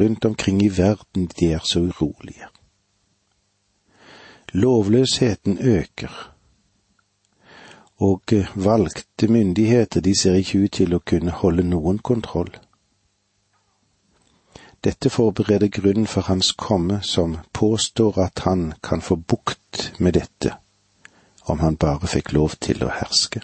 rundt 0.00 0.24
omkring 0.24 0.64
i 0.64 0.72
verden, 0.72 1.28
de 1.40 1.52
er 1.52 1.60
så 1.64 1.80
urolige. 1.80 2.48
Lovløsheten 4.52 5.58
øker, 5.60 6.30
og 7.96 8.22
valgte 8.54 9.28
myndigheter 9.28 10.00
de 10.00 10.20
ser 10.20 10.34
ikke 10.34 10.64
ut 10.64 10.72
til 10.72 10.94
å 10.94 11.04
kunne 11.04 11.30
holde 11.44 11.62
noen 11.62 11.98
kontroll. 11.98 12.63
Dette 14.84 15.10
forbereder 15.10 15.68
grunnen 15.68 16.06
for 16.06 16.20
hans 16.28 16.52
komme, 16.52 17.00
som 17.02 17.38
påstår 17.52 18.18
at 18.20 18.44
han 18.44 18.74
kan 18.82 19.00
få 19.00 19.16
bukt 19.16 19.92
med 19.98 20.12
dette 20.12 20.56
om 21.44 21.58
han 21.60 21.76
bare 21.76 22.08
fikk 22.08 22.32
lov 22.32 22.56
til 22.60 22.84
å 22.84 22.92
herske. 22.92 23.42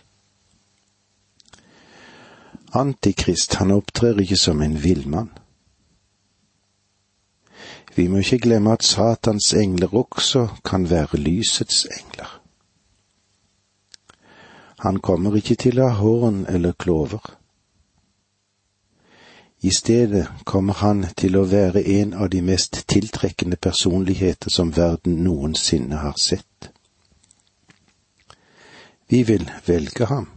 Antikrist, 2.76 3.58
han 3.60 3.72
opptrer 3.74 4.20
ikke 4.22 4.38
som 4.38 4.62
en 4.62 4.76
villmann. 4.82 5.30
Vi 7.96 8.06
må 8.08 8.22
ikke 8.22 8.38
glemme 8.46 8.76
at 8.76 8.86
Satans 8.86 9.50
engler 9.54 9.94
også 9.96 10.46
kan 10.64 10.86
være 10.90 11.18
lysets 11.18 11.86
engler. 11.98 12.36
Han 14.80 15.00
kommer 15.00 15.34
ikke 15.36 15.58
til 15.60 15.80
å 15.80 15.90
ha 15.90 15.98
horn 15.98 16.44
eller 16.48 16.72
klover. 16.72 17.39
I 19.62 19.70
stedet 19.70 20.28
kommer 20.44 20.72
han 20.72 21.04
til 21.16 21.36
å 21.36 21.44
være 21.44 21.82
en 22.00 22.14
av 22.14 22.30
de 22.32 22.40
mest 22.42 22.78
tiltrekkende 22.88 23.56
personligheter 23.56 24.50
som 24.50 24.72
verden 24.76 25.18
noensinne 25.24 26.00
har 26.00 26.16
sett. 26.16 26.70
Vi 29.08 29.22
vil 29.22 29.50
velge 29.66 30.06
ham, 30.06 30.30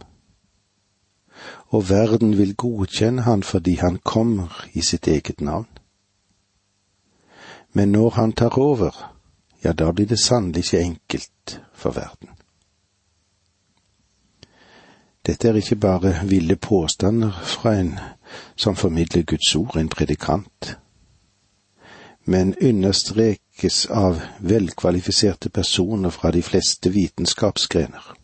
og 1.72 1.88
verden 1.88 2.36
vil 2.36 2.52
godkjenne 2.54 3.24
han 3.24 3.42
fordi 3.42 3.78
han 3.80 3.96
kommer 4.04 4.66
i 4.72 4.82
sitt 4.82 5.08
eget 5.08 5.40
navn. 5.40 5.68
Men 7.72 7.92
når 7.92 8.10
han 8.10 8.32
tar 8.32 8.58
over, 8.58 8.92
ja, 9.64 9.72
da 9.72 9.92
blir 9.92 10.06
det 10.06 10.20
sannelig 10.20 10.66
ikke 10.66 10.82
enkelt 10.82 11.60
for 11.72 11.96
verden. 11.96 12.28
Dette 15.26 15.48
er 15.48 15.56
ikke 15.56 15.80
bare 15.80 16.12
ville 16.28 16.56
påstander 16.56 17.32
fra 17.42 17.72
en 17.80 17.94
som 18.56 18.76
formidler 18.76 19.22
Guds 19.22 19.54
ord, 19.56 19.76
en 19.76 19.88
predikant. 19.88 20.78
men 22.26 22.54
understrekes 22.62 23.86
av 23.86 24.20
velkvalifiserte 24.38 25.50
personer 25.50 26.10
fra 26.10 26.30
de 26.30 26.42
fleste 26.42 26.90
vitenskapsgrener. 26.90 28.14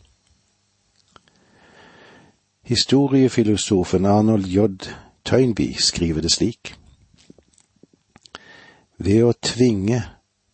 Historiefilosofen 2.63 4.05
Arnold 4.05 4.47
J. 4.47 4.67
Toynbee 5.23 5.75
skriver 5.77 6.21
det 6.21 6.31
slik. 6.31 6.73
Ved 8.97 9.23
å 9.23 9.33
tvinge 9.41 10.01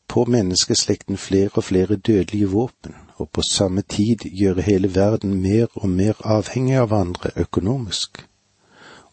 på 0.08 0.26
menneskeslekten 0.26 1.18
flere 1.18 1.52
og 1.54 1.64
flere 1.64 1.96
dødelige 1.96 2.52
våpen, 2.52 2.96
og 3.16 3.30
på 3.30 3.42
samme 3.42 3.82
tid 3.82 4.28
gjøre 4.32 4.62
hele 4.62 4.96
verden 4.96 5.42
mer 5.42 5.68
og 5.76 5.90
mer 5.90 6.20
avhengig 6.24 6.78
av 6.80 6.94
andre 6.94 7.32
økonomisk 7.36 8.27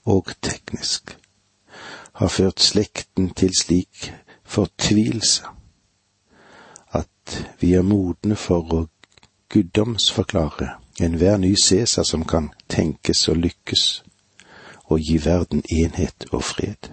og 0.05 0.31
teknisk, 0.43 1.17
har 2.15 2.29
ført 2.29 2.61
slekten 2.61 3.31
til 3.35 3.51
slik 3.61 4.13
fortvilelse 4.45 5.45
at 6.95 7.47
vi 7.61 7.73
er 7.75 7.83
modne 7.83 8.37
for 8.37 8.75
å 8.75 8.87
guddomsforklare 9.51 10.75
enhver 11.01 11.37
ny 11.37 11.55
Cæsar 11.57 12.03
som 12.03 12.25
kan 12.25 12.51
tenkes 12.69 13.29
og 13.29 13.37
lykkes, 13.37 14.05
og 14.85 15.01
gi 15.01 15.19
verden 15.25 15.63
enhet 15.71 16.27
og 16.33 16.45
fred. 16.45 16.91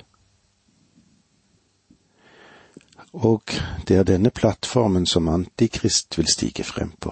Og 3.14 3.44
det 3.88 3.98
er 3.98 4.08
denne 4.08 4.32
plattformen 4.32 5.06
som 5.06 5.28
Antikrist 5.30 6.18
vil 6.18 6.28
stige 6.32 6.64
frem 6.64 6.92
på. 6.92 7.12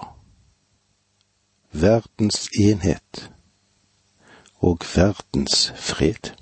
Verdens 1.72 2.48
enhet 2.60 3.30
og 4.60 4.78
verdens 4.94 5.72
fred. 5.76 6.32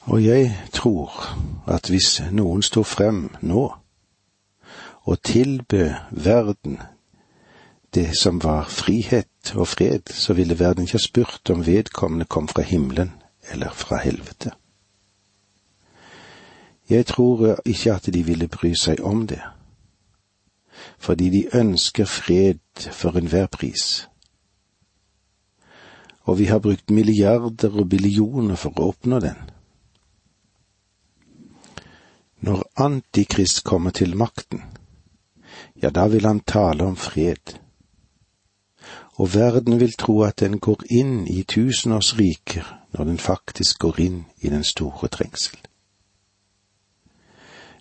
Og 0.00 0.24
jeg 0.24 0.56
tror 0.72 1.36
at 1.68 1.88
hvis 1.88 2.22
noen 2.32 2.62
står 2.62 2.82
frem 2.82 3.28
nå 3.40 3.64
og 5.04 5.22
tilbød 5.22 5.90
verden 6.10 6.78
det 7.94 8.18
som 8.20 8.42
var 8.44 8.68
frihet 8.68 9.54
og 9.54 9.68
fred, 9.68 10.00
så 10.12 10.32
ville 10.32 10.58
verden 10.58 10.82
ikke 10.82 10.92
ha 10.92 10.98
spurt 10.98 11.50
om 11.50 11.66
vedkommende 11.66 12.24
kom 12.24 12.48
fra 12.48 12.62
himmelen 12.62 13.12
eller 13.50 13.70
fra 13.72 13.96
helvete. 13.96 14.50
Jeg 16.90 17.06
tror 17.06 17.60
ikke 17.64 17.92
at 17.92 18.14
de 18.14 18.22
ville 18.22 18.48
bry 18.48 18.72
seg 18.72 19.00
om 19.00 19.26
det, 19.26 19.40
fordi 20.98 21.30
de 21.30 21.56
ønsker 21.56 22.04
fred 22.04 22.92
for 22.92 23.16
enhver 23.16 23.46
pris. 23.46 24.08
Og 26.28 26.38
vi 26.38 26.48
har 26.50 26.60
brukt 26.60 26.90
milliarder 26.90 27.72
og 27.72 27.88
billioner 27.88 28.58
for 28.60 28.76
å 28.76 28.90
oppnå 28.92 29.20
den. 29.24 29.38
Når 32.44 32.66
Antikrist 32.76 33.64
kommer 33.64 33.90
til 33.96 34.12
makten, 34.16 34.60
ja, 35.82 35.90
da 35.90 36.06
vil 36.12 36.26
han 36.28 36.40
tale 36.40 36.84
om 36.84 36.96
fred. 36.96 37.56
Og 39.18 39.34
verden 39.34 39.80
vil 39.80 39.96
tro 39.98 40.20
at 40.22 40.38
den 40.44 40.60
går 40.60 40.84
inn 40.90 41.26
i 41.26 41.42
tusenårsriker 41.42 42.68
når 42.92 43.04
den 43.04 43.18
faktisk 43.18 43.78
går 43.78 44.00
inn 44.00 44.20
i 44.40 44.52
den 44.52 44.64
store 44.64 45.08
trengsel. 45.08 45.58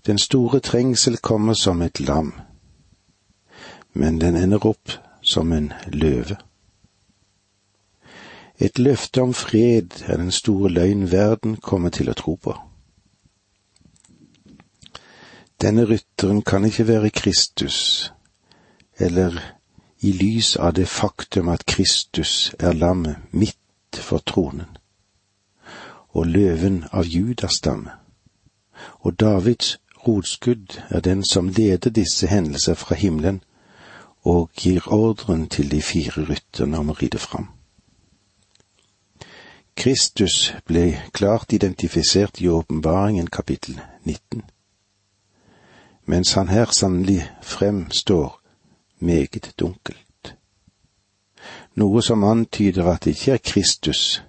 Den 0.07 0.17
store 0.17 0.59
trengsel 0.59 1.17
kommer 1.17 1.53
som 1.53 1.81
et 1.81 1.99
lam, 1.99 2.33
men 3.93 4.21
den 4.21 4.35
ender 4.35 4.65
opp 4.65 4.91
som 5.21 5.51
en 5.51 5.73
løve. 5.91 6.37
Et 8.59 8.79
løfte 8.79 9.21
om 9.21 9.33
fred 9.33 10.01
er 10.05 10.17
den 10.17 10.31
store 10.31 10.69
løgn 10.69 11.11
verden 11.11 11.57
kommer 11.61 11.89
til 11.89 12.09
å 12.09 12.15
tro 12.17 12.35
på. 12.41 12.55
Denne 15.61 15.85
rytteren 15.89 16.41
kan 16.41 16.65
ikke 16.65 16.87
være 16.87 17.09
Kristus, 17.09 18.11
eller 18.97 19.37
i 20.01 20.11
lys 20.11 20.55
av 20.55 20.73
det 20.73 20.87
faktum 20.87 21.49
at 21.49 21.65
Kristus 21.65 22.53
er 22.59 22.73
lammet 22.73 23.17
midt 23.31 24.01
for 24.01 24.21
tronen, 24.25 24.77
og 26.09 26.25
løven 26.25 26.83
av 26.91 27.05
Judas 27.05 27.57
stamme, 27.57 27.93
og 29.01 29.19
Davids 29.19 29.77
rotskudd 30.07 30.79
er 30.89 30.99
den 30.99 31.25
som 31.25 31.49
leder 31.49 31.89
disse 31.89 32.27
hendelser 32.27 32.73
fra 32.73 32.95
himmelen 32.95 33.41
og 34.21 34.49
gir 34.57 34.87
ordren 34.93 35.47
til 35.49 35.71
de 35.71 35.81
fire 35.81 36.25
rytterne 36.29 36.77
om 36.77 36.89
å 36.89 36.97
ride 37.01 37.21
fram. 37.21 37.56
Kristus 39.77 40.53
ble 40.65 41.01
klart 41.13 41.53
identifisert 41.53 42.41
i 42.41 42.47
åpenbaringen 42.49 43.27
kapittel 43.27 43.81
19, 44.03 44.41
mens 46.05 46.33
han 46.33 46.47
her 46.47 46.65
sannelig 46.65 47.31
fremstår 47.41 48.39
meget 48.99 49.53
dunkelt. 49.59 50.33
Noe 51.75 52.01
som 52.01 52.23
antyder 52.23 52.89
at 52.89 53.05
det 53.05 53.13
ikke 53.13 53.31
er 53.31 53.43
Kristus, 53.43 54.23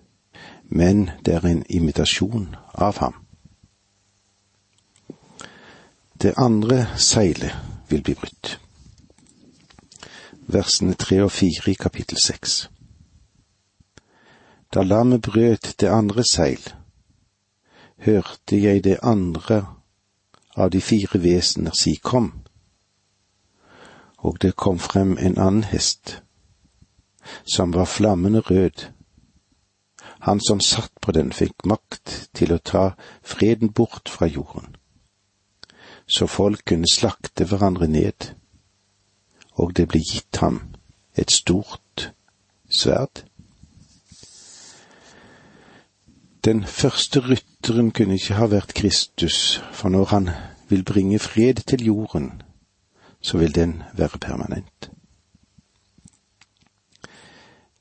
men 0.65 1.11
det 1.25 1.35
er 1.35 1.49
en 1.49 1.65
imitasjon 1.69 2.55
av 2.75 3.01
ham. 3.01 3.15
Det 6.23 6.35
andre 6.37 6.87
seilet 6.97 7.57
vil 7.89 8.03
bli 8.03 8.15
brutt. 8.15 8.59
Versene 10.47 10.93
tre 10.95 11.23
og 11.25 11.33
fire 11.33 11.73
i 11.73 11.81
kapittel 11.81 12.21
seks. 12.21 12.67
Da 14.75 14.83
lammet 14.83 15.23
brøt 15.23 15.75
det 15.81 15.89
andre 15.89 16.25
seil, 16.25 16.61
hørte 18.05 18.61
jeg 18.63 18.85
det 18.85 18.99
andre 19.03 19.67
av 20.57 20.71
de 20.71 20.81
fire 20.81 21.23
vesener 21.23 21.77
si 21.77 21.95
kom, 22.03 22.33
og 24.19 24.41
det 24.43 24.57
kom 24.57 24.79
frem 24.79 25.17
en 25.19 25.39
annen 25.39 25.65
hest, 25.65 26.23
som 27.45 27.73
var 27.75 27.85
flammende 27.85 28.41
rød. 28.41 28.89
Han 30.21 30.41
som 30.41 30.61
satt 30.61 30.93
på 31.01 31.13
den 31.13 31.33
fikk 31.33 31.65
makt 31.65 32.29
til 32.35 32.53
å 32.53 32.59
ta 32.59 32.91
freden 33.23 33.73
bort 33.73 34.09
fra 34.09 34.27
jorden 34.27 34.79
så 36.09 36.27
folk 36.27 36.65
kunne 36.65 36.89
slakte 36.91 37.45
hverandre 37.45 37.89
ned, 37.89 38.33
og 39.61 39.77
det 39.77 39.89
ble 39.93 40.01
gitt 40.01 40.41
ham 40.41 40.63
et 41.19 41.31
stort 41.31 42.13
sverd. 42.71 43.28
Den 46.45 46.65
første 46.65 47.21
rytteren 47.21 47.91
kunne 47.91 48.15
ikke 48.15 48.35
ha 48.35 48.47
vært 48.47 48.75
Kristus, 48.75 49.63
for 49.73 49.89
når 49.89 50.05
han 50.05 50.31
vil 50.69 50.85
bringe 50.85 51.19
fred 51.19 51.55
til 51.67 51.85
jorden, 51.85 52.43
så 53.21 53.39
vil 53.39 53.55
den 53.55 53.83
være 53.93 54.19
permanent. 54.19 54.91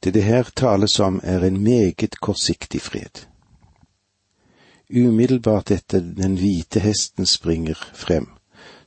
Det 0.03 0.13
det 0.13 0.23
her 0.23 0.43
tales 0.55 0.99
om, 0.99 1.19
er 1.23 1.43
en 1.43 1.63
meget 1.63 2.19
kortsiktig 2.21 2.81
fred. 2.81 3.25
Umiddelbart 4.89 5.71
etter 5.71 5.99
den 5.99 6.37
hvite 6.37 6.79
hesten 6.79 7.25
springer 7.25 7.75
frem, 7.93 8.27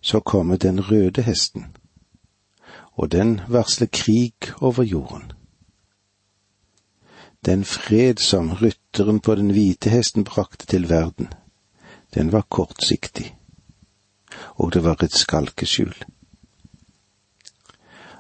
så 0.01 0.21
kommer 0.21 0.57
den 0.57 0.81
røde 0.91 1.23
hesten, 1.23 1.67
og 2.93 3.13
den 3.13 3.41
varsler 3.49 3.87
krig 3.93 4.35
over 4.61 4.83
jorden. 4.83 5.33
Den 7.47 7.65
fred 7.65 8.21
som 8.21 8.53
rytteren 8.53 9.21
på 9.21 9.35
den 9.35 9.51
hvite 9.51 9.91
hesten 9.91 10.25
brakte 10.25 10.67
til 10.67 10.89
verden, 10.89 11.29
den 12.15 12.33
var 12.33 12.47
kortsiktig, 12.49 13.37
og 14.55 14.75
det 14.75 14.85
var 14.85 15.03
et 15.03 15.15
skalkeskjul. 15.15 15.95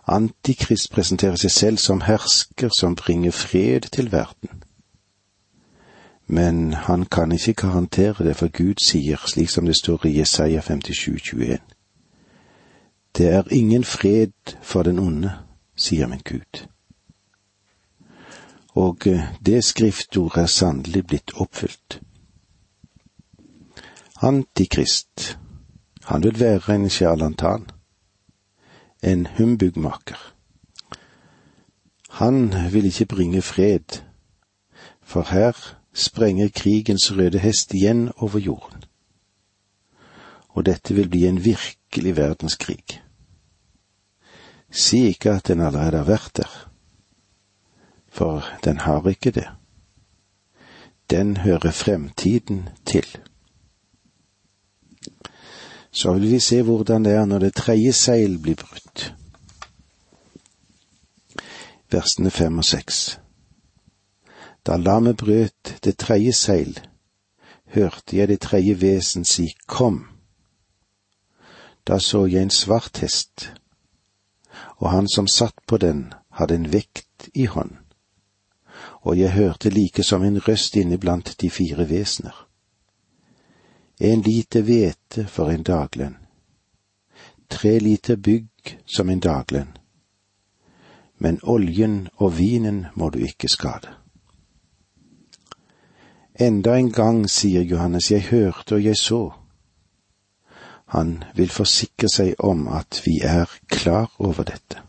Antikrist 0.06 0.90
presenterer 0.90 1.36
seg 1.36 1.50
selv 1.50 1.78
som 1.78 2.00
hersker 2.00 2.72
som 2.78 2.96
bringer 2.96 3.30
fred 3.30 3.90
til 3.92 4.12
verden 4.12 4.64
men 6.30 6.72
han 6.72 7.04
kan 7.04 7.32
ikke 7.32 7.52
garantere 7.52 8.24
det, 8.24 8.36
for 8.36 8.48
Gud 8.48 8.74
sier, 8.84 9.18
slik 9.26 9.50
som 9.50 9.66
det 9.66 9.76
står 9.76 10.06
i 10.06 10.18
Jesaja 10.18 10.60
57, 10.60 11.22
21. 11.22 11.58
Det 13.18 13.28
er 13.28 13.42
ingen 13.50 13.84
fred 13.84 14.54
for 14.62 14.82
den 14.82 14.98
onde, 14.98 15.32
sier 15.76 16.06
min 16.06 16.22
Gud. 16.24 16.69
Og 18.74 19.06
eh, 19.06 19.24
det 19.46 19.64
skriftordet 19.64 20.42
er 20.42 20.46
sannelig 20.46 21.06
blitt 21.06 21.34
oppfylt. 21.34 22.00
Antikrist, 24.22 25.38
han 26.04 26.22
vil 26.22 26.40
være 26.40 26.74
en 26.74 26.90
sjarlantan, 26.90 27.70
en 29.02 29.26
humbugmaker. 29.26 30.34
Han 32.10 32.52
vil 32.72 32.84
ikke 32.84 33.06
bringe 33.06 33.42
fred, 33.42 34.02
for 35.02 35.22
her 35.22 35.56
sprenger 35.94 36.48
krigens 36.48 37.12
røde 37.16 37.38
hest 37.38 37.74
igjen 37.74 38.12
over 38.16 38.38
jorden. 38.38 38.84
Og 40.48 40.66
dette 40.66 40.94
vil 40.94 41.08
bli 41.08 41.26
en 41.26 41.44
virkelig 41.44 42.16
verdenskrig. 42.16 43.02
Si 44.70 45.06
ikke 45.06 45.30
at 45.30 45.48
den 45.48 45.60
allerede 45.60 45.96
har 45.96 46.04
vært 46.04 46.36
der, 46.36 46.69
for 48.20 48.44
den 48.64 48.78
har 48.78 49.08
ikke 49.08 49.30
det. 49.30 49.48
Den 51.10 51.36
hører 51.36 51.70
fremtiden 51.70 52.68
til. 52.86 53.06
Så 55.90 56.12
vil 56.12 56.30
vi 56.30 56.40
se 56.40 56.62
hvordan 56.62 57.04
det 57.04 57.12
er 57.12 57.24
når 57.24 57.38
det 57.38 57.54
tredje 57.54 57.92
seil 57.92 58.38
blir 58.38 58.60
brutt. 58.60 59.14
Versene 61.90 62.30
fem 62.30 62.58
og 62.58 62.64
seks. 62.64 63.20
Da 64.66 64.76
lammet 64.76 65.16
brøt 65.16 65.76
det 65.84 65.96
tredje 65.96 66.32
seil, 66.32 66.80
hørte 67.72 68.16
jeg 68.16 68.28
det 68.28 68.40
tredje 68.40 68.80
vesen 68.80 69.24
si 69.24 69.54
kom. 69.66 70.04
Da 71.88 71.98
så 71.98 72.26
jeg 72.26 72.42
en 72.42 72.50
svart 72.50 73.00
hest, 73.00 73.52
og 74.76 74.90
han 74.90 75.08
som 75.08 75.26
satt 75.26 75.56
på 75.66 75.76
den, 75.76 76.12
hadde 76.30 76.54
en 76.54 76.72
vekt 76.72 77.30
i 77.34 77.46
hånd, 77.46 77.78
og 79.00 79.18
jeg 79.18 79.32
hørte 79.32 79.70
like 79.70 80.02
som 80.02 80.24
en 80.24 80.38
røst 80.48 80.76
inne 80.76 80.98
blant 80.98 81.34
de 81.40 81.50
fire 81.50 81.88
vesener. 81.88 82.46
En 84.00 84.20
liter 84.20 84.62
hvete 84.62 85.26
for 85.26 85.50
en 85.50 85.62
daglønn, 85.62 86.16
tre 87.50 87.78
liter 87.78 88.16
bygg 88.16 88.76
som 88.86 89.10
en 89.10 89.20
daglønn, 89.20 89.72
men 91.18 91.40
oljen 91.42 92.08
og 92.16 92.38
vinen 92.38 92.86
må 92.94 93.10
du 93.10 93.18
ikke 93.18 93.48
skade. 93.48 93.92
Enda 96.40 96.78
en 96.78 96.92
gang, 96.92 97.26
sier 97.28 97.62
Johannes, 97.62 98.10
jeg 98.10 98.22
hørte 98.30 98.74
og 98.74 98.84
jeg 98.84 98.96
så. 98.96 99.32
Han 100.96 101.18
vil 101.36 101.50
forsikre 101.52 102.08
seg 102.08 102.40
om 102.40 102.64
at 102.72 103.02
vi 103.04 103.18
er 103.20 103.50
klar 103.68 104.08
over 104.18 104.48
dette. 104.48 104.80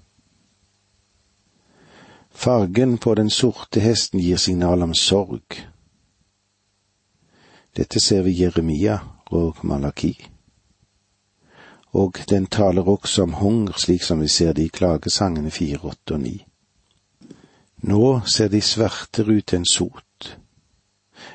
Fargen 2.42 2.98
på 2.98 3.16
den 3.16 3.30
sorte 3.30 3.80
hesten 3.80 4.20
gir 4.20 4.38
signal 4.38 4.82
om 4.84 4.94
sorg. 4.98 5.60
Dette 7.78 8.02
ser 8.02 8.24
vi 8.26 8.32
i 8.32 8.42
Jeremia 8.42 8.98
og 9.32 9.62
Malaki. 9.64 10.16
Og 11.94 12.18
den 12.30 12.48
taler 12.48 12.88
også 12.90 13.24
om 13.24 13.34
hunger, 13.34 13.78
slik 13.78 14.04
som 14.04 14.22
vi 14.22 14.28
ser 14.28 14.54
det 14.54 14.66
i 14.66 14.74
klagesangene 14.74 15.52
fire, 15.52 15.84
åtte 15.84 16.18
og 16.18 16.24
ni. 16.24 16.38
Nå 17.84 18.22
ser 18.26 18.50
de 18.50 18.62
sverter 18.62 19.30
ut 19.30 19.54
enn 19.54 19.66
sot 19.66 20.12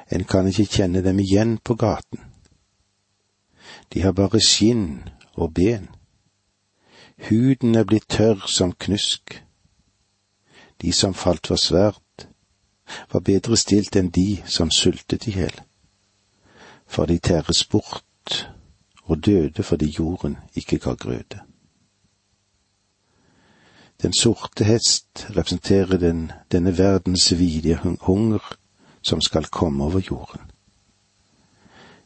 en 0.08 0.24
kan 0.24 0.46
ikke 0.46 0.66
kjenne 0.78 1.02
dem 1.02 1.18
igjen 1.22 1.58
på 1.58 1.74
gaten. 1.74 2.20
De 3.92 4.02
har 4.02 4.12
bare 4.12 4.40
skinn 4.42 5.08
og 5.34 5.54
ben. 5.54 5.88
Huden 7.28 7.74
er 7.74 7.84
blitt 7.84 8.08
tørr 8.08 8.46
som 8.46 8.72
knusk. 8.72 9.42
De 10.82 10.92
som 10.92 11.14
falt 11.14 11.46
for 11.46 11.56
sverd, 11.56 12.26
var 13.12 13.20
bedre 13.20 13.56
stilt 13.56 13.96
enn 13.96 14.10
de 14.14 14.42
som 14.46 14.70
sultet 14.70 15.26
i 15.26 15.34
hjel. 15.38 15.60
For 16.86 17.06
de 17.06 17.18
tæres 17.18 17.64
bort 17.64 18.46
og 19.02 19.26
døde 19.26 19.62
fordi 19.62 19.94
jorden 19.98 20.36
ikke 20.54 20.78
ga 20.78 20.94
grøde. 20.94 21.40
Den 24.02 24.12
sorte 24.12 24.64
hest 24.64 25.26
representerer 25.30 25.96
den, 25.96 26.32
denne 26.52 26.78
verdens 26.78 27.38
vidige 27.38 27.78
hunger 28.00 28.56
som 29.02 29.20
skal 29.20 29.44
komme 29.44 29.84
over 29.84 30.00
jorden. 30.10 30.40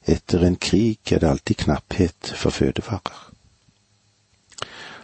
Etter 0.06 0.46
en 0.46 0.56
krig 0.56 1.12
er 1.12 1.18
det 1.18 1.28
alltid 1.28 1.56
knapphet 1.56 2.32
for 2.36 2.50
fødevarer. 2.50 3.26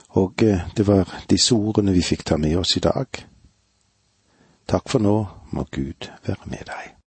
Og 0.08 0.42
eh, 0.42 0.60
det 0.76 0.86
var 0.86 1.10
disse 1.30 1.54
ordene 1.54 1.92
vi 1.92 2.02
fikk 2.02 2.24
ta 2.24 2.36
med 2.36 2.56
oss 2.56 2.76
i 2.76 2.80
dag. 2.80 3.26
Takk 4.66 4.88
for 4.90 4.98
nå, 4.98 5.14
må 5.54 5.62
Gud 5.70 6.08
være 6.26 6.50
med 6.50 6.64
deg. 6.66 6.88